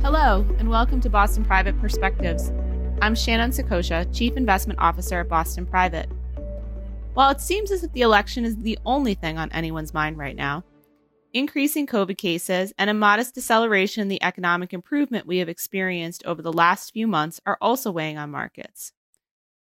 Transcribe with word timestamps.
Hello, 0.00 0.46
and 0.58 0.70
welcome 0.70 1.02
to 1.02 1.10
Boston 1.10 1.44
Private 1.44 1.78
Perspectives. 1.78 2.50
I'm 3.02 3.14
Shannon 3.14 3.50
Saccocia, 3.50 4.08
Chief 4.16 4.38
Investment 4.38 4.80
Officer 4.80 5.20
at 5.20 5.28
Boston 5.28 5.66
Private. 5.66 6.08
While 7.12 7.28
it 7.28 7.42
seems 7.42 7.70
as 7.70 7.84
if 7.84 7.92
the 7.92 8.00
election 8.00 8.46
is 8.46 8.56
the 8.56 8.78
only 8.86 9.12
thing 9.12 9.36
on 9.36 9.52
anyone's 9.52 9.92
mind 9.92 10.16
right 10.16 10.34
now, 10.34 10.64
increasing 11.34 11.86
COVID 11.86 12.16
cases 12.16 12.72
and 12.78 12.88
a 12.88 12.94
modest 12.94 13.34
deceleration 13.34 14.00
in 14.00 14.08
the 14.08 14.22
economic 14.22 14.72
improvement 14.72 15.26
we 15.26 15.36
have 15.38 15.50
experienced 15.50 16.24
over 16.24 16.40
the 16.40 16.54
last 16.54 16.94
few 16.94 17.06
months 17.06 17.38
are 17.44 17.58
also 17.60 17.90
weighing 17.90 18.16
on 18.16 18.30
markets. 18.30 18.92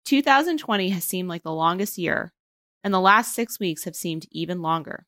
2020 0.04 0.90
has 0.90 1.06
seemed 1.06 1.30
like 1.30 1.44
the 1.44 1.54
longest 1.54 1.98
year, 1.98 2.34
and 2.88 2.94
the 2.94 3.02
last 3.02 3.36
six 3.36 3.60
weeks 3.60 3.84
have 3.84 3.98
seemed 3.98 4.28
even 4.32 4.61
longer. 4.61 5.06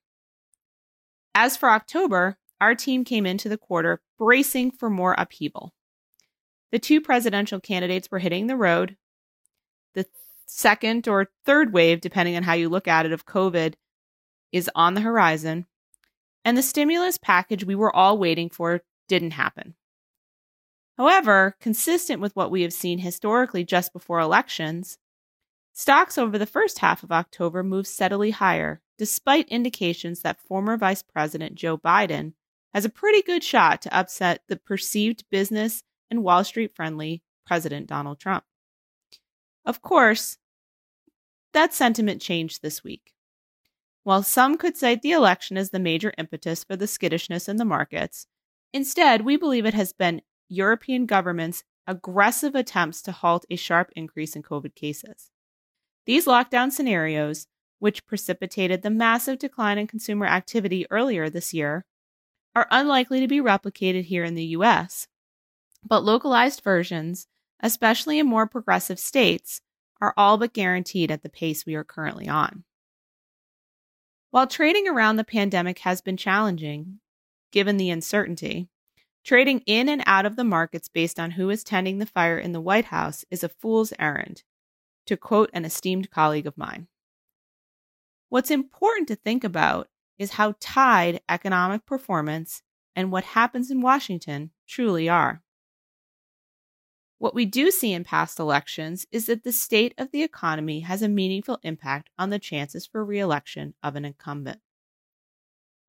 As 1.34 1.56
for 1.56 1.70
October, 1.70 2.38
our 2.60 2.76
team 2.76 3.06
came 3.06 3.26
into 3.26 3.48
the 3.48 3.58
quarter 3.58 4.02
bracing 4.18 4.72
for 4.72 4.90
more 4.90 5.16
upheaval. 5.18 5.74
The 6.74 6.80
two 6.80 7.00
presidential 7.00 7.62
candidates 7.62 8.12
were 8.12 8.20
hitting 8.20 8.48
the 8.48 8.58
road. 8.58 8.98
The 9.94 10.06
second 10.46 11.08
or 11.08 11.30
third 11.46 11.72
wave, 11.72 12.02
depending 12.02 12.36
on 12.36 12.44
how 12.44 12.52
you 12.52 12.68
look 12.68 12.86
at 12.86 13.06
it, 13.06 13.14
of 13.14 13.26
COVID 13.26 13.76
is 14.52 14.70
on 14.76 14.94
the 14.94 15.00
horizon. 15.00 15.66
And 16.44 16.58
the 16.58 16.62
stimulus 16.62 17.18
package 17.18 17.64
we 17.64 17.76
were 17.76 17.96
all 17.96 18.18
waiting 18.18 18.50
for 18.50 18.82
didn't 19.08 19.32
happen. 19.32 19.76
However, 20.98 21.56
consistent 21.62 22.20
with 22.20 22.36
what 22.36 22.52
we 22.52 22.64
have 22.64 22.74
seen 22.74 23.00
historically 23.00 23.64
just 23.64 23.94
before 23.94 24.20
elections, 24.20 24.98
stocks 25.80 26.18
over 26.18 26.38
the 26.38 26.46
first 26.46 26.80
half 26.80 27.04
of 27.04 27.12
October 27.12 27.64
moved 27.64 27.88
steadily 27.88 28.32
higher, 28.32 28.82
despite 28.98 29.48
indications 29.48 30.22
that 30.22 30.42
former 30.42 30.76
Vice 30.76 31.02
President 31.02 31.56
Joe 31.56 31.78
Biden 31.78 32.34
has 32.74 32.84
a 32.84 32.90
pretty 32.90 33.22
good 33.22 33.46
shot 33.46 33.82
to 33.84 33.98
upset 33.98 34.42
the 34.50 34.58
perceived 34.58 35.24
business 35.32 35.82
and 36.12 36.22
Wall 36.22 36.44
Street 36.44 36.76
friendly 36.76 37.24
President 37.48 37.88
Donald 37.88 38.20
Trump. 38.20 38.44
Of 39.64 39.82
course, 39.82 40.38
that 41.54 41.74
sentiment 41.74 42.22
changed 42.22 42.62
this 42.62 42.84
week. 42.84 43.14
While 44.04 44.24
some 44.24 44.58
could 44.58 44.76
cite 44.76 45.02
the 45.02 45.14
election 45.14 45.56
as 45.56 45.70
the 45.70 45.80
major 45.80 46.12
impetus 46.18 46.62
for 46.66 46.76
the 46.76 46.88
skittishness 46.88 47.48
in 47.48 47.56
the 47.56 47.64
markets, 47.64 48.28
instead, 48.74 49.22
we 49.22 49.38
believe 49.38 49.66
it 49.66 49.74
has 49.76 49.94
been 49.94 50.24
European 50.50 51.06
governments' 51.06 51.64
aggressive 51.88 52.54
attempts 52.54 53.02
to 53.04 53.14
halt 53.14 53.46
a 53.50 53.56
sharp 53.56 53.94
increase 53.96 54.36
in 54.36 54.44
COVID 54.44 54.76
cases. 54.76 55.29
These 56.10 56.26
lockdown 56.26 56.72
scenarios, 56.72 57.46
which 57.78 58.08
precipitated 58.08 58.82
the 58.82 58.90
massive 58.90 59.38
decline 59.38 59.78
in 59.78 59.86
consumer 59.86 60.26
activity 60.26 60.88
earlier 60.90 61.30
this 61.30 61.54
year, 61.54 61.86
are 62.56 62.68
unlikely 62.72 63.20
to 63.20 63.28
be 63.28 63.40
replicated 63.40 64.06
here 64.06 64.24
in 64.24 64.34
the 64.34 64.46
US, 64.58 65.08
but 65.88 66.04
localized 66.04 66.64
versions, 66.64 67.28
especially 67.60 68.18
in 68.18 68.26
more 68.26 68.48
progressive 68.48 68.98
states, 68.98 69.62
are 70.02 70.16
all 70.18 70.40
but 70.40 70.52
guaranteed 70.52 71.12
at 71.12 71.22
the 71.22 71.30
pace 71.30 71.64
we 71.64 71.76
are 71.76 71.84
currently 71.84 72.28
on. 72.28 72.64
While 74.32 74.48
trading 74.48 74.88
around 74.88 75.18
the 75.18 75.24
pandemic 75.24 75.78
has 75.82 76.02
been 76.02 76.18
challenging, 76.18 77.02
given 77.52 77.78
the 77.78 77.92
uncertainty, 77.92 78.68
trading 79.24 79.60
in 79.68 79.88
and 79.88 80.02
out 80.08 80.26
of 80.26 80.38
the 80.38 80.44
markets 80.44 80.90
based 80.90 81.20
on 81.20 81.30
who 81.30 81.52
is 81.52 81.64
tending 81.64 82.00
the 82.00 82.08
fire 82.08 82.40
in 82.40 82.52
the 82.52 82.60
White 82.60 82.86
House 82.86 83.26
is 83.30 83.44
a 83.44 83.50
fool's 83.50 83.94
errand, 84.00 84.42
to 85.06 85.18
quote 85.18 85.50
an 85.54 85.66
esteemed 85.66 86.12
colleague 86.12 86.48
of 86.48 86.58
mine. 86.58 86.88
What's 88.30 88.52
important 88.52 89.08
to 89.08 89.16
think 89.16 89.44
about 89.44 89.88
is 90.18 90.32
how 90.32 90.56
tied 90.60 91.22
economic 91.30 91.86
performance 91.86 92.62
and 92.96 93.12
what 93.12 93.24
happens 93.24 93.72
in 93.72 93.82
Washington 93.82 94.52
truly 94.68 95.10
are. 95.10 95.42
What 97.18 97.36
we 97.36 97.46
do 97.46 97.70
see 97.70 97.92
in 97.92 98.04
past 98.04 98.40
elections 98.40 99.06
is 99.12 99.26
that 99.26 99.44
the 99.44 99.52
state 99.52 99.94
of 99.98 100.12
the 100.12 100.24
economy 100.24 100.82
has 100.82 101.02
a 101.02 101.10
meaningful 101.10 101.60
impact 101.64 102.10
on 102.18 102.30
the 102.30 102.40
chances 102.40 102.86
for 102.86 103.04
reelection 103.04 103.74
of 103.84 103.96
an 103.96 104.06
incumbent. 104.06 104.62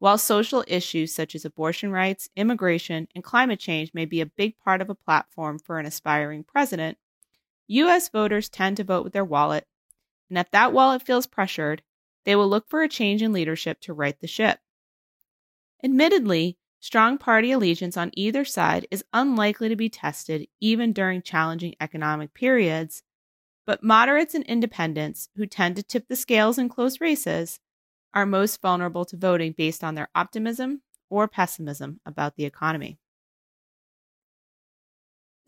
While 0.01 0.19
social 0.19 0.65
issues 0.67 1.15
such 1.15 1.35
as 1.35 1.45
abortion 1.45 1.93
rights, 1.93 2.31
immigration, 2.35 3.07
and 3.15 3.23
climate 3.23 3.61
change 3.61 3.93
may 3.93 4.07
be 4.07 4.21
a 4.21 4.27
big 4.27 4.59
part 4.59 4.81
of 4.81 4.89
a 4.89 4.95
platform 4.95 5.59
for 5.59 5.79
an 5.79 5.87
aspiring 5.87 6.43
president, 6.43 6.97
U.S. 7.71 8.09
voters 8.09 8.49
tend 8.49 8.77
to 8.77 8.85
vote 8.85 9.05
with 9.05 9.13
their 9.13 9.25
wallet, 9.25 9.67
and 10.29 10.39
if 10.39 10.51
that 10.51 10.73
wallet 10.73 11.03
feels 11.03 11.27
pressured, 11.27 11.83
they 12.25 12.37
will 12.37 12.49
look 12.49 12.69
for 12.69 12.83
a 12.83 12.89
change 12.89 13.23
in 13.23 13.33
leadership 13.33 13.81
to 13.81 13.93
right 13.93 14.19
the 14.21 14.27
ship. 14.27 14.61
Admittedly, 15.83 16.59
Strong 16.83 17.19
party 17.19 17.53
allegiance 17.53 17.99
on 17.99 18.11
either 18.15 18.43
side 18.43 18.87
is 18.91 19.05
unlikely 19.13 19.69
to 19.69 19.77
be 19.77 19.91
tested 19.91 20.49
even 20.61 20.95
during 20.95 21.21
challenging 21.21 21.75
economic 21.79 22.33
periods, 22.33 23.03
but 23.67 23.85
moderates 23.85 24.35
and 24.35 24.45
independents, 24.45 25.29
who 25.37 25.45
tend 25.45 25.77
to 25.77 25.83
tip 25.83 26.09
the 26.09 26.17
scales 26.17 26.57
in 26.57 26.71
close 26.71 26.99
races, 26.99 27.61
are 28.15 28.25
most 28.25 28.63
vulnerable 28.63 29.05
to 29.05 29.17
voting 29.17 29.53
based 29.53 29.85
on 29.85 29.95
their 29.95 30.09
optimism 30.15 30.81
or 31.11 31.29
pessimism 31.29 32.01
about 32.07 32.37
the 32.37 32.47
economy. 32.47 32.99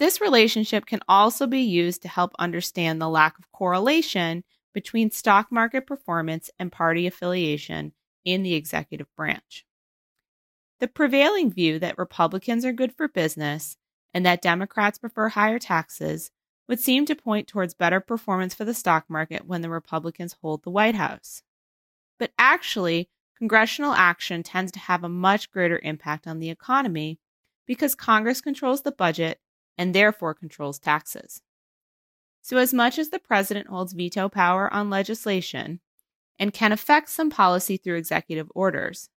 This 0.02 0.20
relationship 0.20 0.84
can 0.84 0.98
also 1.06 1.46
be 1.46 1.60
used 1.60 2.02
to 2.02 2.08
help 2.08 2.32
understand 2.36 3.00
the 3.00 3.08
lack 3.08 3.38
of 3.38 3.52
correlation 3.52 4.42
between 4.74 5.12
stock 5.12 5.52
market 5.52 5.86
performance 5.86 6.50
and 6.58 6.72
party 6.72 7.06
affiliation 7.06 7.92
in 8.24 8.42
the 8.42 8.54
executive 8.54 9.06
branch. 9.16 9.64
The 10.80 10.88
prevailing 10.88 11.52
view 11.52 11.78
that 11.78 11.98
Republicans 11.98 12.64
are 12.64 12.72
good 12.72 12.92
for 12.92 13.06
business 13.06 13.76
and 14.12 14.26
that 14.26 14.42
Democrats 14.42 14.98
prefer 14.98 15.28
higher 15.28 15.60
taxes 15.60 16.32
would 16.68 16.80
seem 16.80 17.06
to 17.06 17.14
point 17.14 17.46
towards 17.46 17.72
better 17.72 18.00
performance 18.00 18.54
for 18.54 18.64
the 18.64 18.74
stock 18.74 19.04
market 19.08 19.46
when 19.46 19.62
the 19.62 19.70
Republicans 19.70 20.34
hold 20.42 20.64
the 20.64 20.70
White 20.70 20.96
House. 20.96 21.44
But 22.18 22.32
actually, 22.40 23.08
congressional 23.38 23.92
action 23.92 24.42
tends 24.42 24.72
to 24.72 24.80
have 24.80 25.04
a 25.04 25.08
much 25.08 25.52
greater 25.52 25.78
impact 25.80 26.26
on 26.26 26.40
the 26.40 26.50
economy 26.50 27.20
because 27.68 27.94
Congress 27.94 28.40
controls 28.40 28.82
the 28.82 28.90
budget 28.90 29.38
and 29.76 29.94
therefore 29.94 30.34
controls 30.34 30.78
taxes. 30.78 31.42
So, 32.42 32.56
as 32.56 32.74
much 32.74 32.98
as 32.98 33.10
the 33.10 33.18
president 33.18 33.68
holds 33.68 33.92
veto 33.92 34.28
power 34.28 34.72
on 34.72 34.90
legislation 34.90 35.80
and 36.38 36.52
can 36.52 36.72
affect 36.72 37.08
some 37.08 37.30
policy 37.30 37.76
through 37.76 37.96
executive 37.96 38.50
orders, 38.54 39.08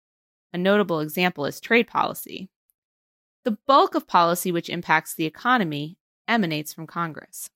a 0.53 0.59
notable 0.59 1.01
example 1.01 1.47
is 1.47 1.61
trade 1.61 1.87
policy. 1.87 2.49
The 3.45 3.59
bulk 3.67 3.95
of 3.95 4.07
policy 4.07 4.53
which 4.53 4.69
impacts 4.69 5.15
the 5.15 5.27
economy 5.27 5.99
emanates 6.29 6.73
from 6.73 6.87
Congress. 6.87 7.51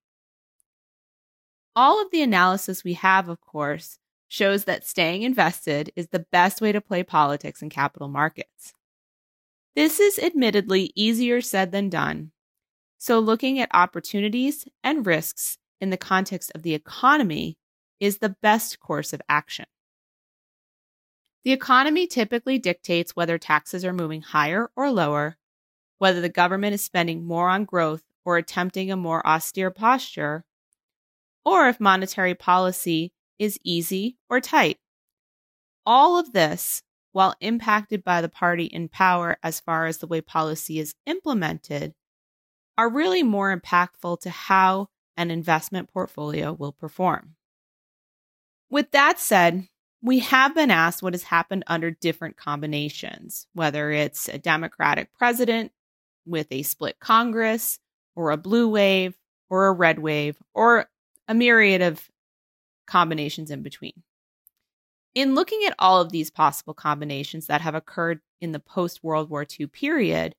All 1.76 2.02
of 2.02 2.10
the 2.10 2.22
analysis 2.22 2.82
we 2.82 2.94
have, 2.94 3.28
of 3.28 3.40
course, 3.40 3.98
shows 4.26 4.64
that 4.64 4.86
staying 4.86 5.22
invested 5.22 5.92
is 5.96 6.08
the 6.08 6.26
best 6.32 6.60
way 6.60 6.72
to 6.72 6.80
play 6.80 7.02
politics 7.02 7.62
in 7.62 7.70
capital 7.70 8.08
markets. 8.08 8.74
This 9.74 10.00
is 10.00 10.18
admittedly 10.18 10.92
easier 10.94 11.40
said 11.40 11.72
than 11.72 11.88
done. 11.88 12.32
So, 12.98 13.20
looking 13.20 13.60
at 13.60 13.70
opportunities 13.72 14.66
and 14.82 15.06
risks 15.06 15.56
in 15.80 15.90
the 15.90 15.96
context 15.96 16.50
of 16.54 16.62
the 16.62 16.74
economy 16.74 17.56
is 18.00 18.18
the 18.18 18.36
best 18.42 18.80
course 18.80 19.12
of 19.12 19.22
action. 19.28 19.66
The 21.44 21.52
economy 21.52 22.06
typically 22.06 22.58
dictates 22.58 23.14
whether 23.14 23.38
taxes 23.38 23.84
are 23.84 23.92
moving 23.92 24.22
higher 24.22 24.70
or 24.74 24.90
lower, 24.90 25.38
whether 25.98 26.20
the 26.20 26.28
government 26.28 26.74
is 26.74 26.84
spending 26.84 27.24
more 27.24 27.48
on 27.48 27.64
growth 27.64 28.02
or 28.24 28.36
attempting 28.36 28.90
a 28.90 28.96
more 28.96 29.26
austere 29.26 29.70
posture, 29.70 30.44
or 31.44 31.68
if 31.68 31.80
monetary 31.80 32.34
policy 32.34 33.12
is 33.38 33.58
easy 33.62 34.16
or 34.28 34.40
tight. 34.40 34.78
All 35.86 36.18
of 36.18 36.32
this, 36.32 36.82
while 37.12 37.34
impacted 37.40 38.04
by 38.04 38.20
the 38.20 38.28
party 38.28 38.64
in 38.64 38.88
power 38.88 39.38
as 39.42 39.60
far 39.60 39.86
as 39.86 39.98
the 39.98 40.06
way 40.06 40.20
policy 40.20 40.78
is 40.78 40.94
implemented, 41.06 41.94
are 42.78 42.88
really 42.88 43.24
more 43.24 43.54
impactful 43.54 44.20
to 44.20 44.30
how 44.30 44.88
an 45.16 45.32
investment 45.32 45.92
portfolio 45.92 46.52
will 46.52 46.72
perform. 46.72 47.34
With 48.70 48.92
that 48.92 49.18
said, 49.18 49.66
we 50.00 50.20
have 50.20 50.54
been 50.54 50.70
asked 50.70 51.02
what 51.02 51.12
has 51.14 51.24
happened 51.24 51.64
under 51.66 51.90
different 51.90 52.36
combinations, 52.36 53.48
whether 53.52 53.90
it's 53.90 54.28
a 54.28 54.38
Democratic 54.38 55.12
president 55.12 55.72
with 56.24 56.46
a 56.52 56.62
split 56.62 57.00
Congress, 57.00 57.80
or 58.14 58.30
a 58.30 58.36
blue 58.36 58.68
wave, 58.68 59.16
or 59.50 59.66
a 59.66 59.72
red 59.72 59.98
wave, 59.98 60.36
or 60.54 60.88
a 61.26 61.34
myriad 61.34 61.82
of 61.82 62.08
combinations 62.86 63.50
in 63.50 63.62
between. 63.62 64.04
In 65.14 65.34
looking 65.34 65.64
at 65.66 65.74
all 65.78 66.00
of 66.00 66.12
these 66.12 66.30
possible 66.30 66.74
combinations 66.74 67.46
that 67.46 67.60
have 67.60 67.74
occurred 67.74 68.20
in 68.40 68.52
the 68.52 68.60
post 68.60 69.02
World 69.02 69.30
War 69.30 69.44
II 69.58 69.66
period, 69.66 70.36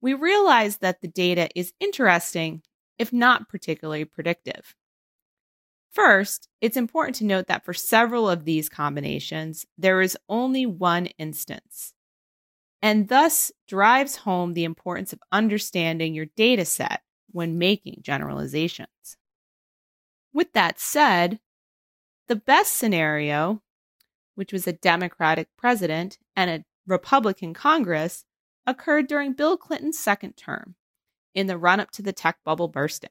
we 0.00 0.14
realize 0.14 0.78
that 0.78 1.00
the 1.00 1.08
data 1.08 1.48
is 1.54 1.72
interesting, 1.80 2.62
if 2.98 3.12
not 3.12 3.48
particularly 3.48 4.04
predictive. 4.04 4.74
First, 5.90 6.48
it's 6.60 6.76
important 6.76 7.16
to 7.16 7.24
note 7.24 7.46
that 7.46 7.64
for 7.64 7.74
several 7.74 8.28
of 8.28 8.44
these 8.44 8.68
combinations, 8.68 9.66
there 9.76 10.00
is 10.00 10.18
only 10.28 10.66
one 10.66 11.06
instance, 11.18 11.94
and 12.80 13.08
thus 13.08 13.50
drives 13.66 14.16
home 14.16 14.54
the 14.54 14.64
importance 14.64 15.12
of 15.12 15.20
understanding 15.32 16.14
your 16.14 16.26
data 16.36 16.64
set 16.64 17.02
when 17.30 17.58
making 17.58 18.00
generalizations. 18.02 19.16
With 20.32 20.52
that 20.52 20.78
said, 20.78 21.40
the 22.28 22.36
best 22.36 22.74
scenario, 22.74 23.62
which 24.34 24.52
was 24.52 24.66
a 24.66 24.72
Democratic 24.72 25.48
president 25.56 26.18
and 26.36 26.50
a 26.50 26.64
Republican 26.86 27.54
Congress, 27.54 28.24
occurred 28.68 29.08
during 29.08 29.32
Bill 29.32 29.56
Clinton's 29.56 29.98
second 29.98 30.36
term 30.36 30.74
in 31.34 31.46
the 31.46 31.56
run 31.56 31.80
up 31.80 31.90
to 31.92 32.02
the 32.02 32.12
tech 32.12 32.38
bubble 32.44 32.68
bursting. 32.68 33.10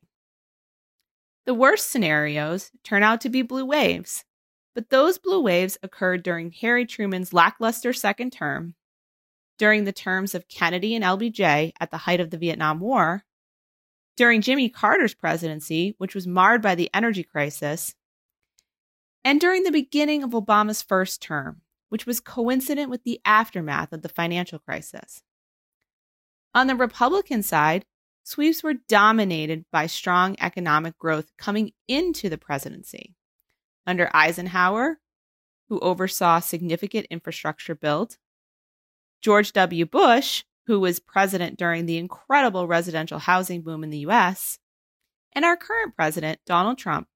The 1.45 1.55
worst 1.55 1.89
scenarios 1.89 2.71
turn 2.83 3.01
out 3.01 3.21
to 3.21 3.29
be 3.29 3.41
blue 3.41 3.65
waves, 3.65 4.23
but 4.75 4.91
those 4.91 5.17
blue 5.17 5.41
waves 5.41 5.77
occurred 5.81 6.21
during 6.21 6.51
Harry 6.51 6.85
Truman's 6.85 7.33
lackluster 7.33 7.91
second 7.91 8.31
term, 8.31 8.75
during 9.57 9.85
the 9.85 9.91
terms 9.91 10.35
of 10.35 10.47
Kennedy 10.47 10.93
and 10.93 11.03
LBJ 11.03 11.71
at 11.79 11.89
the 11.89 11.97
height 11.97 12.19
of 12.19 12.29
the 12.29 12.37
Vietnam 12.37 12.79
War, 12.79 13.23
during 14.15 14.41
Jimmy 14.41 14.69
Carter's 14.69 15.15
presidency, 15.15 15.95
which 15.97 16.13
was 16.13 16.27
marred 16.27 16.61
by 16.61 16.75
the 16.75 16.89
energy 16.93 17.23
crisis, 17.23 17.95
and 19.23 19.41
during 19.41 19.63
the 19.63 19.71
beginning 19.71 20.21
of 20.21 20.31
Obama's 20.31 20.83
first 20.83 21.21
term, 21.21 21.61
which 21.89 22.05
was 22.05 22.19
coincident 22.19 22.91
with 22.91 23.03
the 23.03 23.19
aftermath 23.25 23.91
of 23.91 24.03
the 24.03 24.09
financial 24.09 24.59
crisis. 24.59 25.23
On 26.57 26.65
the 26.65 26.75
Republican 26.75 27.43
side, 27.43 27.85
sweeps 28.23 28.63
were 28.63 28.73
dominated 28.73 29.65
by 29.71 29.85
strong 29.85 30.35
economic 30.39 30.97
growth 30.97 31.29
coming 31.37 31.71
into 31.87 32.29
the 32.29 32.37
presidency. 32.39 33.13
Under 33.85 34.09
Eisenhower, 34.11 34.99
who 35.69 35.79
oversaw 35.81 36.39
significant 36.39 37.05
infrastructure 37.11 37.75
build, 37.75 38.17
George 39.21 39.53
W. 39.53 39.85
Bush, 39.85 40.45
who 40.65 40.79
was 40.79 40.99
president 40.99 41.59
during 41.59 41.85
the 41.85 41.99
incredible 41.99 42.65
residential 42.65 43.19
housing 43.19 43.61
boom 43.61 43.83
in 43.83 43.91
the 43.91 44.07
US, 44.07 44.57
and 45.33 45.45
our 45.45 45.57
current 45.57 45.95
president, 45.95 46.39
Donald 46.47 46.79
Trump, 46.79 47.07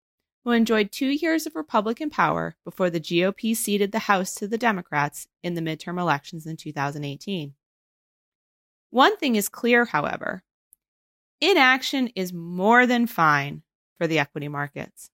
who 0.43 0.51
enjoyed 0.51 0.91
two 0.91 1.09
years 1.09 1.47
of 1.47 1.55
Republican 1.55 2.11
power 2.11 2.57
before 2.63 2.91
the 2.91 3.01
GOP 3.01 3.55
ceded 3.55 3.91
the 3.91 4.05
House 4.05 4.35
to 4.35 4.47
the 4.47 4.59
Democrats 4.59 5.27
in 5.41 5.55
the 5.55 5.61
midterm 5.61 5.99
elections 5.99 6.45
in 6.45 6.57
2018. 6.57 7.55
One 8.91 9.17
thing 9.17 9.35
is 9.35 9.49
clear, 9.49 9.85
however 9.85 10.43
inaction 11.41 12.07
is 12.09 12.31
more 12.31 12.85
than 12.85 13.07
fine 13.07 13.63
for 13.97 14.05
the 14.05 14.19
equity 14.19 14.47
markets. 14.47 15.09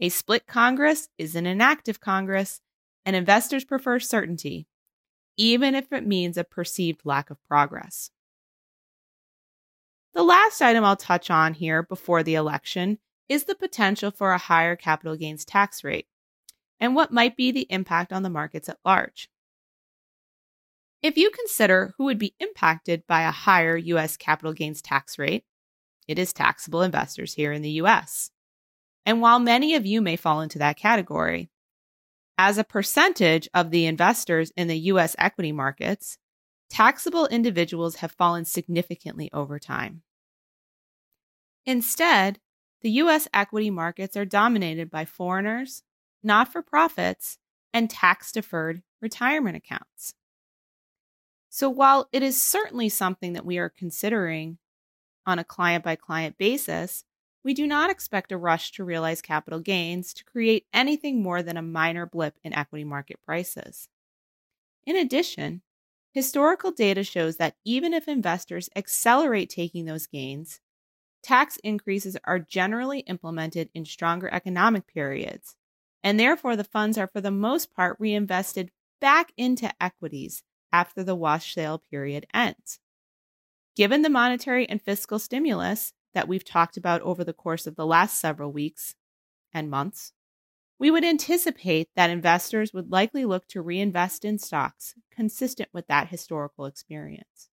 A 0.00 0.08
split 0.08 0.46
Congress 0.46 1.08
is 1.18 1.36
an 1.36 1.46
inactive 1.46 2.00
Congress, 2.00 2.62
and 3.04 3.14
investors 3.14 3.64
prefer 3.64 4.00
certainty, 4.00 4.66
even 5.36 5.74
if 5.74 5.92
it 5.92 6.06
means 6.06 6.38
a 6.38 6.44
perceived 6.44 7.02
lack 7.04 7.28
of 7.28 7.42
progress. 7.44 8.10
The 10.14 10.22
last 10.22 10.62
item 10.62 10.84
I'll 10.84 10.96
touch 10.96 11.30
on 11.30 11.54
here 11.54 11.82
before 11.82 12.22
the 12.22 12.34
election 12.34 12.98
is 13.28 13.44
the 13.44 13.54
potential 13.54 14.10
for 14.10 14.32
a 14.32 14.38
higher 14.38 14.76
capital 14.76 15.16
gains 15.16 15.44
tax 15.44 15.84
rate 15.84 16.06
and 16.80 16.94
what 16.94 17.12
might 17.12 17.36
be 17.36 17.52
the 17.52 17.66
impact 17.70 18.12
on 18.12 18.22
the 18.22 18.30
markets 18.30 18.68
at 18.68 18.78
large. 18.84 19.28
If 21.02 21.16
you 21.16 21.30
consider 21.30 21.94
who 21.96 22.04
would 22.04 22.18
be 22.18 22.34
impacted 22.40 23.06
by 23.06 23.22
a 23.22 23.30
higher 23.30 23.76
U.S. 23.76 24.16
capital 24.16 24.52
gains 24.52 24.82
tax 24.82 25.18
rate, 25.18 25.44
it 26.06 26.18
is 26.18 26.32
taxable 26.32 26.82
investors 26.82 27.34
here 27.34 27.52
in 27.52 27.62
the 27.62 27.70
U.S. 27.72 28.30
And 29.06 29.22
while 29.22 29.38
many 29.38 29.74
of 29.74 29.86
you 29.86 30.02
may 30.02 30.16
fall 30.16 30.42
into 30.42 30.58
that 30.58 30.76
category, 30.76 31.48
as 32.36 32.58
a 32.58 32.64
percentage 32.64 33.48
of 33.54 33.70
the 33.70 33.86
investors 33.86 34.52
in 34.56 34.68
the 34.68 34.78
U.S. 34.78 35.16
equity 35.18 35.52
markets, 35.52 36.18
taxable 36.68 37.26
individuals 37.26 37.96
have 37.96 38.12
fallen 38.12 38.44
significantly 38.44 39.30
over 39.32 39.58
time. 39.58 40.02
Instead, 41.64 42.40
the 42.82 42.90
U.S. 42.90 43.28
equity 43.32 43.70
markets 43.70 44.16
are 44.16 44.24
dominated 44.24 44.90
by 44.90 45.04
foreigners, 45.04 45.82
not 46.22 46.52
for 46.52 46.62
profits, 46.62 47.38
and 47.72 47.88
tax 47.88 48.32
deferred 48.32 48.82
retirement 49.00 49.56
accounts. 49.56 50.14
So, 51.52 51.68
while 51.68 52.08
it 52.12 52.22
is 52.22 52.40
certainly 52.40 52.88
something 52.88 53.32
that 53.32 53.44
we 53.44 53.58
are 53.58 53.68
considering 53.68 54.58
on 55.26 55.40
a 55.40 55.44
client 55.44 55.82
by 55.82 55.96
client 55.96 56.38
basis, 56.38 57.04
we 57.42 57.54
do 57.54 57.66
not 57.66 57.90
expect 57.90 58.30
a 58.30 58.36
rush 58.36 58.70
to 58.72 58.84
realize 58.84 59.20
capital 59.20 59.58
gains 59.58 60.14
to 60.14 60.24
create 60.24 60.66
anything 60.72 61.22
more 61.22 61.42
than 61.42 61.56
a 61.56 61.62
minor 61.62 62.06
blip 62.06 62.36
in 62.44 62.52
equity 62.52 62.84
market 62.84 63.18
prices. 63.26 63.88
In 64.86 64.94
addition, 64.94 65.62
historical 66.12 66.70
data 66.70 67.02
shows 67.02 67.36
that 67.38 67.56
even 67.64 67.94
if 67.94 68.06
investors 68.06 68.70
accelerate 68.76 69.50
taking 69.50 69.86
those 69.86 70.06
gains, 70.06 70.60
tax 71.20 71.56
increases 71.64 72.16
are 72.24 72.38
generally 72.38 73.00
implemented 73.00 73.70
in 73.74 73.84
stronger 73.84 74.32
economic 74.32 74.86
periods, 74.86 75.56
and 76.04 76.20
therefore 76.20 76.54
the 76.54 76.62
funds 76.62 76.96
are 76.96 77.08
for 77.08 77.20
the 77.20 77.32
most 77.32 77.74
part 77.74 77.96
reinvested 77.98 78.70
back 79.00 79.32
into 79.36 79.68
equities 79.82 80.44
after 80.72 81.02
the 81.02 81.14
wash 81.14 81.54
sale 81.54 81.82
period 81.90 82.26
ends. 82.32 82.80
Given 83.76 84.02
the 84.02 84.10
monetary 84.10 84.68
and 84.68 84.82
fiscal 84.82 85.18
stimulus 85.18 85.92
that 86.12 86.28
we've 86.28 86.44
talked 86.44 86.76
about 86.76 87.02
over 87.02 87.24
the 87.24 87.32
course 87.32 87.66
of 87.66 87.76
the 87.76 87.86
last 87.86 88.20
several 88.20 88.52
weeks 88.52 88.94
and 89.52 89.70
months, 89.70 90.12
we 90.78 90.90
would 90.90 91.04
anticipate 91.04 91.88
that 91.94 92.10
investors 92.10 92.72
would 92.72 92.90
likely 92.90 93.24
look 93.24 93.46
to 93.48 93.60
reinvest 93.60 94.24
in 94.24 94.38
stocks 94.38 94.94
consistent 95.10 95.68
with 95.72 95.86
that 95.88 96.08
historical 96.08 96.66
experience. 96.66 97.50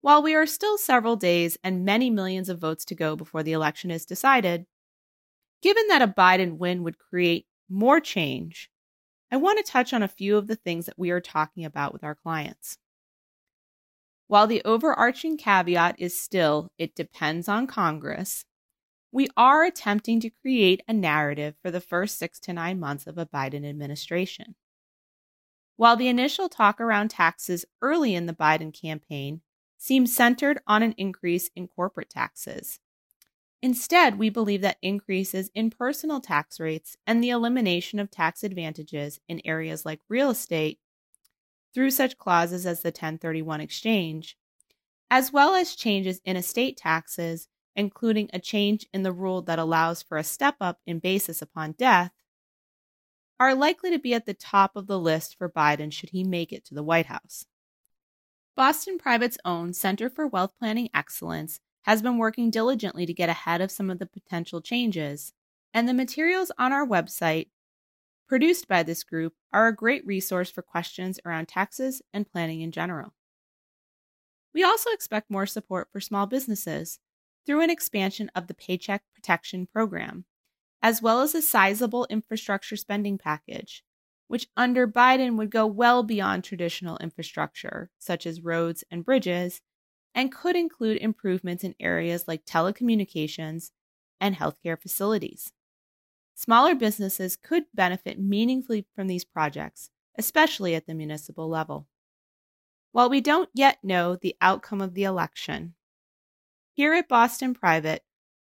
While 0.00 0.22
we 0.22 0.34
are 0.34 0.46
still 0.46 0.78
several 0.78 1.16
days 1.16 1.56
and 1.62 1.84
many 1.84 2.10
millions 2.10 2.48
of 2.48 2.58
votes 2.58 2.84
to 2.86 2.94
go 2.94 3.16
before 3.16 3.42
the 3.42 3.52
election 3.52 3.90
is 3.90 4.04
decided, 4.04 4.66
given 5.62 5.86
that 5.88 6.02
a 6.02 6.08
Biden 6.08 6.58
win 6.58 6.82
would 6.82 6.98
create 6.98 7.46
more 7.68 8.00
change, 8.00 8.70
I 9.30 9.36
want 9.36 9.64
to 9.64 9.70
touch 9.70 9.92
on 9.92 10.02
a 10.02 10.08
few 10.08 10.36
of 10.36 10.46
the 10.46 10.56
things 10.56 10.86
that 10.86 10.98
we 10.98 11.10
are 11.10 11.20
talking 11.20 11.64
about 11.64 11.92
with 11.92 12.02
our 12.02 12.14
clients. 12.14 12.78
While 14.26 14.46
the 14.46 14.62
overarching 14.64 15.36
caveat 15.36 15.96
is 15.98 16.20
still 16.20 16.70
it 16.78 16.94
depends 16.94 17.48
on 17.48 17.66
Congress, 17.66 18.44
we 19.10 19.28
are 19.36 19.64
attempting 19.64 20.20
to 20.20 20.30
create 20.30 20.82
a 20.86 20.92
narrative 20.92 21.54
for 21.62 21.70
the 21.70 21.80
first 21.80 22.18
six 22.18 22.38
to 22.40 22.52
nine 22.52 22.78
months 22.78 23.06
of 23.06 23.16
a 23.16 23.26
Biden 23.26 23.66
administration. 23.66 24.54
While 25.76 25.96
the 25.96 26.08
initial 26.08 26.48
talk 26.48 26.80
around 26.80 27.08
taxes 27.08 27.64
early 27.80 28.14
in 28.14 28.26
the 28.26 28.34
Biden 28.34 28.78
campaign 28.78 29.42
seems 29.78 30.14
centered 30.14 30.60
on 30.66 30.82
an 30.82 30.94
increase 30.98 31.48
in 31.54 31.68
corporate 31.68 32.10
taxes, 32.10 32.80
instead, 33.62 34.18
we 34.18 34.30
believe 34.30 34.60
that 34.62 34.78
increases 34.82 35.50
in 35.54 35.70
personal 35.70 36.20
tax 36.20 36.60
rates 36.60 36.96
and 37.06 37.22
the 37.22 37.30
elimination 37.30 37.98
of 37.98 38.10
tax 38.10 38.42
advantages 38.42 39.20
in 39.28 39.40
areas 39.44 39.84
like 39.84 40.00
real 40.08 40.30
estate 40.30 40.78
through 41.74 41.90
such 41.90 42.18
clauses 42.18 42.66
as 42.66 42.82
the 42.82 42.88
1031 42.88 43.60
exchange, 43.60 44.36
as 45.10 45.32
well 45.32 45.54
as 45.54 45.76
changes 45.76 46.20
in 46.24 46.36
estate 46.36 46.76
taxes, 46.76 47.48
including 47.76 48.28
a 48.32 48.38
change 48.38 48.86
in 48.92 49.02
the 49.02 49.12
rule 49.12 49.42
that 49.42 49.58
allows 49.58 50.02
for 50.02 50.18
a 50.18 50.24
step 50.24 50.56
up 50.60 50.80
in 50.86 50.98
basis 50.98 51.40
upon 51.40 51.72
death, 51.72 52.12
are 53.38 53.54
likely 53.54 53.90
to 53.90 53.98
be 53.98 54.14
at 54.14 54.26
the 54.26 54.34
top 54.34 54.74
of 54.74 54.86
the 54.86 54.98
list 54.98 55.36
for 55.38 55.48
Biden 55.48 55.92
should 55.92 56.10
he 56.10 56.24
make 56.24 56.52
it 56.52 56.64
to 56.64 56.74
the 56.74 56.82
White 56.82 57.06
House. 57.06 57.46
Boston 58.56 58.98
Private's 58.98 59.38
own 59.44 59.72
Center 59.72 60.10
for 60.10 60.26
Wealth 60.26 60.52
Planning 60.58 60.88
Excellence 60.92 61.60
has 61.88 62.02
been 62.02 62.18
working 62.18 62.50
diligently 62.50 63.06
to 63.06 63.14
get 63.14 63.30
ahead 63.30 63.62
of 63.62 63.70
some 63.70 63.88
of 63.88 63.98
the 63.98 64.04
potential 64.04 64.60
changes, 64.60 65.32
and 65.72 65.88
the 65.88 65.94
materials 65.94 66.52
on 66.58 66.70
our 66.70 66.86
website 66.86 67.48
produced 68.28 68.68
by 68.68 68.82
this 68.82 69.02
group 69.02 69.32
are 69.54 69.68
a 69.68 69.74
great 69.74 70.06
resource 70.06 70.50
for 70.50 70.60
questions 70.60 71.18
around 71.24 71.48
taxes 71.48 72.02
and 72.12 72.30
planning 72.30 72.60
in 72.60 72.70
general. 72.70 73.14
We 74.52 74.62
also 74.62 74.90
expect 74.90 75.30
more 75.30 75.46
support 75.46 75.88
for 75.90 75.98
small 75.98 76.26
businesses 76.26 76.98
through 77.46 77.62
an 77.62 77.70
expansion 77.70 78.30
of 78.34 78.48
the 78.48 78.54
Paycheck 78.54 79.02
Protection 79.14 79.66
Program, 79.66 80.26
as 80.82 81.00
well 81.00 81.22
as 81.22 81.34
a 81.34 81.40
sizable 81.40 82.06
infrastructure 82.10 82.76
spending 82.76 83.16
package, 83.16 83.82
which 84.26 84.48
under 84.58 84.86
Biden 84.86 85.38
would 85.38 85.50
go 85.50 85.64
well 85.64 86.02
beyond 86.02 86.44
traditional 86.44 86.98
infrastructure, 86.98 87.88
such 87.98 88.26
as 88.26 88.42
roads 88.42 88.84
and 88.90 89.06
bridges, 89.06 89.62
and 90.14 90.32
could 90.32 90.56
include 90.56 90.98
improvements 90.98 91.64
in 91.64 91.74
areas 91.78 92.26
like 92.26 92.44
telecommunications 92.44 93.70
and 94.20 94.36
healthcare 94.36 94.80
facilities. 94.80 95.52
Smaller 96.34 96.74
businesses 96.74 97.36
could 97.36 97.64
benefit 97.74 98.18
meaningfully 98.18 98.86
from 98.94 99.06
these 99.06 99.24
projects, 99.24 99.90
especially 100.16 100.74
at 100.74 100.86
the 100.86 100.94
municipal 100.94 101.48
level. 101.48 101.86
While 102.92 103.10
we 103.10 103.20
don't 103.20 103.50
yet 103.54 103.78
know 103.82 104.16
the 104.16 104.34
outcome 104.40 104.80
of 104.80 104.94
the 104.94 105.04
election, 105.04 105.74
here 106.72 106.94
at 106.94 107.08
Boston 107.08 107.54
Private, 107.54 108.02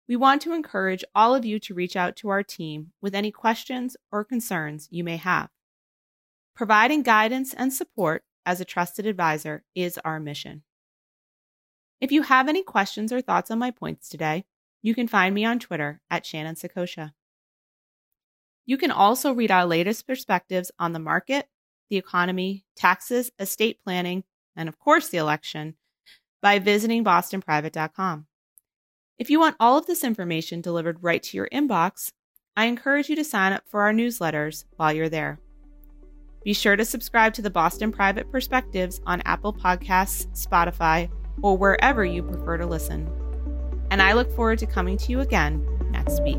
We 0.09 0.17
want 0.17 0.41
to 0.43 0.55
encourage 0.55 1.05
all 1.15 1.35
of 1.35 1.45
you 1.45 1.59
to 1.61 1.75
reach 1.75 1.95
out 1.95 2.17
to 2.17 2.31
our 2.31 2.43
team 2.43 2.93
with 3.03 3.15
any 3.15 3.31
questions 3.31 3.95
or 4.11 4.25
concerns 4.25 4.89
you 4.91 5.05
may 5.05 5.19
have. 5.19 5.51
Providing 6.55 7.03
guidance 7.03 7.53
and 7.53 7.73
support 7.73 8.25
as 8.47 8.61
a 8.61 8.65
trusted 8.65 9.05
advisor 9.05 9.65
is 9.75 9.99
our 10.05 10.19
mission. 10.19 10.63
If 12.01 12.13
you 12.13 12.23
have 12.23 12.49
any 12.49 12.63
questions 12.63 13.13
or 13.13 13.21
thoughts 13.21 13.51
on 13.51 13.59
my 13.59 13.71
points 13.71 14.09
today, 14.09 14.45
you 14.83 14.95
can 14.95 15.09
find 15.09 15.35
me 15.35 15.45
on 15.45 15.59
Twitter 15.59 16.01
at 16.11 16.25
Shannon 16.25 16.55
Saccocia. 16.55 17.13
You 18.67 18.77
can 18.77 18.91
also 18.91 19.33
read 19.33 19.51
our 19.51 19.67
latest 19.67 20.07
perspectives 20.07 20.71
on 20.79 20.93
the 20.93 20.99
market, 20.99 21.49
the 21.91 21.97
economy, 21.97 22.65
taxes, 22.77 23.33
estate 23.39 23.79
planning, 23.83 24.25
and 24.55 24.69
of 24.69 24.79
course 24.79 25.09
the 25.09 25.19
election 25.19 25.75
by 26.41 26.59
visiting 26.59 27.03
bostonprivate.com. 27.03 28.27
If 29.19 29.31
you 29.31 29.41
want 29.41 29.57
all 29.59 29.77
of 29.77 29.87
this 29.87 30.05
information 30.05 30.61
delivered 30.61 31.03
right 31.03 31.23
to 31.25 31.37
your 31.37 31.49
inbox, 31.53 32.13
I 32.57 32.67
encourage 32.67 33.09
you 33.09 33.17
to 33.17 33.25
sign 33.25 33.53
up 33.53 33.65
for 33.67 33.83
our 33.83 33.93
newsletters 33.93 34.65
while 34.77 34.93
you're 34.93 35.09
there. 35.09 35.41
Be 36.45 36.53
sure 36.53 36.77
to 36.77 36.85
subscribe 36.85 37.35
to 37.35 37.43
the 37.43 37.51
Boston 37.51 37.91
Private 37.91 38.31
Perspectives 38.31 39.01
on 39.07 39.23
Apple 39.23 39.53
Podcasts, 39.53 40.27
Spotify, 40.37 41.11
or 41.43 41.57
wherever 41.57 42.05
you 42.05 42.23
prefer 42.23 42.57
to 42.57 42.67
listen. 42.67 43.11
And 43.91 44.03
I 44.03 44.13
look 44.13 44.31
forward 44.35 44.59
to 44.61 44.67
coming 44.67 44.97
to 44.99 45.13
you 45.13 45.21
again 45.21 45.67
next 45.91 46.23
week. 46.23 46.39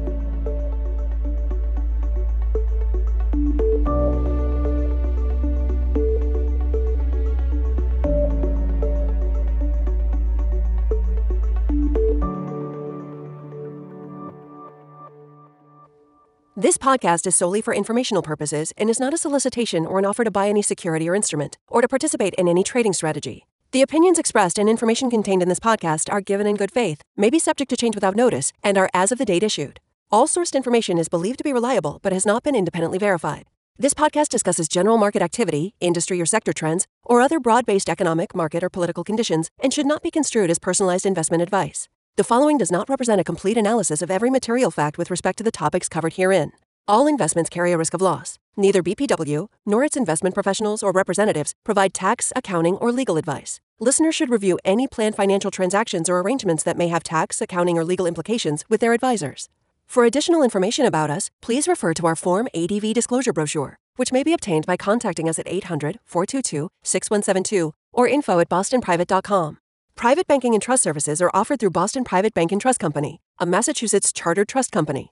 This 16.59 16.77
podcast 16.77 17.25
is 17.25 17.37
solely 17.37 17.61
for 17.61 17.73
informational 17.73 18.21
purposes 18.21 18.73
and 18.77 18.89
is 18.89 18.99
not 18.99 19.13
a 19.13 19.17
solicitation 19.17 19.85
or 19.85 19.97
an 19.97 20.05
offer 20.05 20.25
to 20.25 20.29
buy 20.29 20.49
any 20.49 20.61
security 20.61 21.07
or 21.07 21.15
instrument 21.15 21.57
or 21.69 21.81
to 21.81 21.87
participate 21.87 22.33
in 22.33 22.49
any 22.49 22.63
trading 22.63 22.91
strategy. 22.91 23.45
The 23.71 23.83
opinions 23.83 24.17
expressed 24.17 24.57
and 24.57 24.67
information 24.67 25.11
contained 25.11 25.43
in 25.43 25.47
this 25.49 25.59
podcast 25.59 26.11
are 26.11 26.21
given 26.21 26.47
in 26.47 26.55
good 26.55 26.71
faith, 26.71 27.03
may 27.15 27.29
be 27.29 27.37
subject 27.37 27.69
to 27.69 27.77
change 27.77 27.93
without 27.93 28.15
notice, 28.15 28.51
and 28.63 28.79
are 28.79 28.89
as 28.95 29.11
of 29.11 29.19
the 29.19 29.25
date 29.25 29.43
issued. 29.43 29.79
All 30.09 30.27
sourced 30.27 30.55
information 30.55 30.97
is 30.97 31.07
believed 31.07 31.37
to 31.37 31.43
be 31.43 31.53
reliable 31.53 31.99
but 32.01 32.11
has 32.11 32.25
not 32.25 32.41
been 32.41 32.55
independently 32.55 32.97
verified. 32.97 33.43
This 33.77 33.93
podcast 33.93 34.29
discusses 34.29 34.67
general 34.67 34.97
market 34.97 35.21
activity, 35.21 35.75
industry 35.79 36.19
or 36.19 36.25
sector 36.25 36.51
trends, 36.51 36.87
or 37.03 37.21
other 37.21 37.39
broad 37.39 37.67
based 37.67 37.89
economic, 37.89 38.33
market, 38.33 38.63
or 38.63 38.71
political 38.71 39.03
conditions 39.03 39.51
and 39.59 39.71
should 39.71 39.85
not 39.85 40.01
be 40.01 40.09
construed 40.09 40.49
as 40.49 40.57
personalized 40.57 41.05
investment 41.05 41.43
advice. 41.43 41.87
The 42.15 42.23
following 42.23 42.57
does 42.57 42.71
not 42.71 42.89
represent 42.89 43.21
a 43.21 43.23
complete 43.23 43.55
analysis 43.55 44.01
of 44.01 44.09
every 44.09 44.31
material 44.31 44.71
fact 44.71 44.97
with 44.97 45.11
respect 45.11 45.37
to 45.37 45.43
the 45.43 45.51
topics 45.51 45.87
covered 45.87 46.13
herein. 46.13 46.53
All 46.89 47.05
investments 47.05 47.51
carry 47.51 47.71
a 47.71 47.77
risk 47.77 47.93
of 47.93 48.01
loss. 48.01 48.39
Neither 48.57 48.81
BPW 48.81 49.47
nor 49.63 49.83
its 49.83 49.95
investment 49.95 50.33
professionals 50.33 50.81
or 50.81 50.91
representatives 50.91 51.53
provide 51.63 51.93
tax, 51.93 52.33
accounting, 52.35 52.77
or 52.77 52.91
legal 52.91 53.15
advice. 53.17 53.61
Listeners 53.79 54.15
should 54.15 54.31
review 54.31 54.57
any 54.65 54.87
planned 54.87 55.15
financial 55.15 55.51
transactions 55.51 56.09
or 56.09 56.19
arrangements 56.19 56.63
that 56.63 56.77
may 56.77 56.87
have 56.87 57.03
tax, 57.03 57.41
accounting, 57.41 57.77
or 57.77 57.83
legal 57.83 58.07
implications 58.07 58.65
with 58.69 58.81
their 58.81 58.93
advisors. 58.93 59.49
For 59.85 60.03
additional 60.03 60.41
information 60.41 60.83
about 60.83 61.11
us, 61.11 61.29
please 61.43 61.67
refer 61.67 61.93
to 61.93 62.07
our 62.07 62.15
Form 62.15 62.47
ADV 62.55 62.95
disclosure 62.95 63.33
brochure, 63.33 63.77
which 63.95 64.11
may 64.11 64.23
be 64.23 64.33
obtained 64.33 64.65
by 64.65 64.75
contacting 64.75 65.29
us 65.29 65.37
at 65.37 65.47
800 65.47 65.99
422 66.05 66.69
6172 66.81 67.71
or 67.93 68.07
info 68.07 68.39
at 68.39 68.49
bostonprivate.com. 68.49 69.59
Private 69.95 70.25
banking 70.25 70.55
and 70.55 70.63
trust 70.63 70.81
services 70.81 71.21
are 71.21 71.31
offered 71.35 71.59
through 71.59 71.69
Boston 71.69 72.03
Private 72.03 72.33
Bank 72.33 72.51
and 72.51 72.59
Trust 72.59 72.79
Company, 72.79 73.21
a 73.37 73.45
Massachusetts 73.45 74.11
chartered 74.11 74.47
trust 74.47 74.71
company. 74.71 75.11